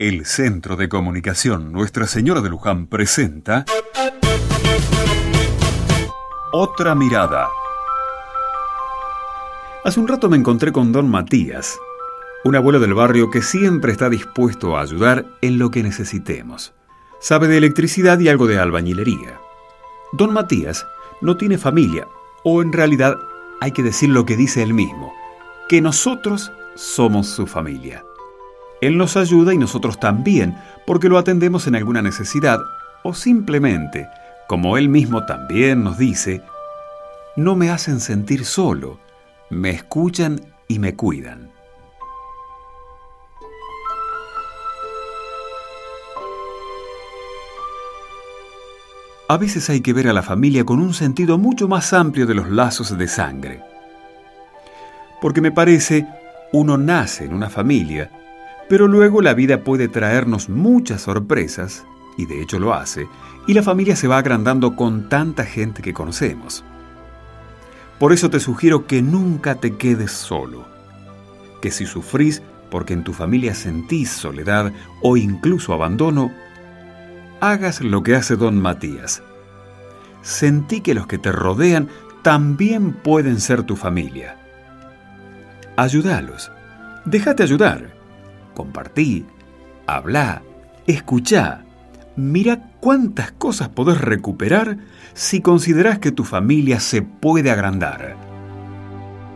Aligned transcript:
El 0.00 0.24
Centro 0.24 0.76
de 0.76 0.88
Comunicación 0.88 1.72
Nuestra 1.72 2.06
Señora 2.06 2.40
de 2.40 2.48
Luján 2.48 2.86
presenta 2.86 3.66
Otra 6.52 6.94
Mirada. 6.94 7.50
Hace 9.84 10.00
un 10.00 10.08
rato 10.08 10.30
me 10.30 10.38
encontré 10.38 10.72
con 10.72 10.90
don 10.90 11.10
Matías, 11.10 11.78
un 12.44 12.56
abuelo 12.56 12.80
del 12.80 12.94
barrio 12.94 13.30
que 13.30 13.42
siempre 13.42 13.92
está 13.92 14.08
dispuesto 14.08 14.74
a 14.74 14.80
ayudar 14.80 15.26
en 15.42 15.58
lo 15.58 15.70
que 15.70 15.82
necesitemos. 15.82 16.72
Sabe 17.20 17.48
de 17.48 17.58
electricidad 17.58 18.18
y 18.20 18.30
algo 18.30 18.46
de 18.46 18.58
albañilería. 18.58 19.38
Don 20.12 20.32
Matías 20.32 20.86
no 21.20 21.36
tiene 21.36 21.58
familia, 21.58 22.08
o 22.42 22.62
en 22.62 22.72
realidad 22.72 23.18
hay 23.60 23.72
que 23.72 23.82
decir 23.82 24.08
lo 24.08 24.24
que 24.24 24.38
dice 24.38 24.62
él 24.62 24.72
mismo, 24.72 25.12
que 25.68 25.82
nosotros 25.82 26.52
somos 26.74 27.26
su 27.26 27.46
familia. 27.46 28.02
Él 28.80 28.96
nos 28.96 29.16
ayuda 29.16 29.52
y 29.52 29.58
nosotros 29.58 30.00
también, 30.00 30.56
porque 30.86 31.08
lo 31.08 31.18
atendemos 31.18 31.66
en 31.66 31.76
alguna 31.76 32.00
necesidad, 32.00 32.60
o 33.02 33.14
simplemente, 33.14 34.08
como 34.48 34.76
él 34.76 34.88
mismo 34.88 35.24
también 35.26 35.84
nos 35.84 35.98
dice, 35.98 36.42
no 37.36 37.56
me 37.56 37.70
hacen 37.70 38.00
sentir 38.00 38.44
solo, 38.44 38.98
me 39.50 39.70
escuchan 39.70 40.40
y 40.66 40.78
me 40.78 40.94
cuidan. 40.96 41.50
A 49.28 49.36
veces 49.36 49.70
hay 49.70 49.80
que 49.80 49.92
ver 49.92 50.08
a 50.08 50.12
la 50.12 50.22
familia 50.22 50.64
con 50.64 50.80
un 50.80 50.92
sentido 50.92 51.38
mucho 51.38 51.68
más 51.68 51.92
amplio 51.92 52.26
de 52.26 52.34
los 52.34 52.50
lazos 52.50 52.98
de 52.98 53.06
sangre. 53.06 53.62
Porque 55.20 55.40
me 55.40 55.52
parece, 55.52 56.04
uno 56.52 56.76
nace 56.76 57.26
en 57.26 57.34
una 57.34 57.48
familia, 57.48 58.10
pero 58.70 58.86
luego 58.86 59.20
la 59.20 59.34
vida 59.34 59.64
puede 59.64 59.88
traernos 59.88 60.48
muchas 60.48 61.02
sorpresas, 61.02 61.84
y 62.16 62.26
de 62.26 62.40
hecho 62.40 62.60
lo 62.60 62.72
hace, 62.72 63.08
y 63.48 63.54
la 63.54 63.64
familia 63.64 63.96
se 63.96 64.06
va 64.06 64.16
agrandando 64.16 64.76
con 64.76 65.08
tanta 65.08 65.44
gente 65.44 65.82
que 65.82 65.92
conocemos. 65.92 66.62
Por 67.98 68.12
eso 68.12 68.30
te 68.30 68.38
sugiero 68.38 68.86
que 68.86 69.02
nunca 69.02 69.56
te 69.56 69.76
quedes 69.76 70.12
solo, 70.12 70.66
que 71.60 71.72
si 71.72 71.84
sufrís 71.84 72.42
porque 72.70 72.92
en 72.92 73.02
tu 73.02 73.12
familia 73.12 73.56
sentís 73.56 74.08
soledad 74.08 74.72
o 75.02 75.16
incluso 75.16 75.74
abandono, 75.74 76.30
hagas 77.40 77.80
lo 77.80 78.04
que 78.04 78.14
hace 78.14 78.36
don 78.36 78.62
Matías. 78.62 79.20
Sentí 80.22 80.80
que 80.80 80.94
los 80.94 81.08
que 81.08 81.18
te 81.18 81.32
rodean 81.32 81.88
también 82.22 82.92
pueden 82.92 83.40
ser 83.40 83.64
tu 83.64 83.74
familia. 83.74 84.36
Ayúdalos. 85.76 86.52
Déjate 87.04 87.42
ayudar. 87.42 87.99
Compartí. 88.54 89.24
Habla. 89.86 90.42
Escuchá. 90.86 91.64
Mira 92.16 92.70
cuántas 92.80 93.32
cosas 93.32 93.68
podés 93.68 94.00
recuperar 94.00 94.78
si 95.14 95.40
considerás 95.40 95.98
que 95.98 96.12
tu 96.12 96.24
familia 96.24 96.80
se 96.80 97.02
puede 97.02 97.50
agrandar. 97.50 98.29